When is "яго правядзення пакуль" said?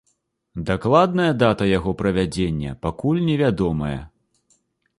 1.77-3.21